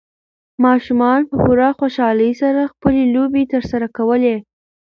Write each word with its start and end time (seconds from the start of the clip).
ماشومانو 0.65 1.27
په 1.29 1.35
پوره 1.43 1.69
خوشالۍ 1.79 2.31
سره 2.41 2.69
خپلې 2.73 3.03
لوبې 3.15 3.43
ترسره 3.53 3.87
کولې. 3.97 4.35